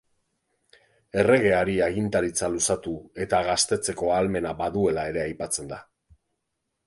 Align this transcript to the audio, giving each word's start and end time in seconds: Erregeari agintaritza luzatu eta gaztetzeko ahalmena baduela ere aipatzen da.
Erregeari 1.23 1.75
agintaritza 1.87 2.49
luzatu 2.53 2.93
eta 3.27 3.41
gaztetzeko 3.49 4.11
ahalmena 4.15 4.53
baduela 4.65 5.03
ere 5.13 5.23
aipatzen 5.27 5.69
da. 5.75 5.79